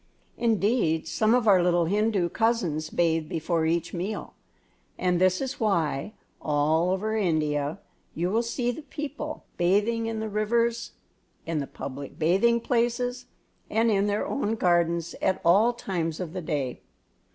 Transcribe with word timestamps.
Indeed, 0.39 1.07
some 1.07 1.35
of 1.35 1.47
our 1.47 1.61
little 1.61 1.85
Hindu 1.85 2.29
cousins 2.29 2.89
bathe 2.89 3.29
before 3.29 3.67
each 3.67 3.93
meal; 3.93 4.33
and 4.97 5.21
this 5.21 5.39
is 5.39 5.59
why, 5.59 6.13
all 6.41 6.89
over 6.89 7.15
India, 7.15 7.77
you 8.15 8.31
will 8.31 8.41
see 8.41 8.71
the 8.71 8.81
people 8.81 9.43
bathing 9.57 10.07
in 10.07 10.19
the 10.19 10.27
rivers, 10.27 10.93
in 11.45 11.59
the 11.59 11.67
public 11.67 12.17
bathing 12.17 12.59
places, 12.59 13.27
and 13.69 13.91
in 13.91 14.07
their 14.07 14.25
own 14.25 14.55
gardens 14.55 15.13
at 15.21 15.39
all 15.45 15.71
times 15.71 16.19
of 16.19 16.33
the 16.33 16.41
day. 16.41 16.81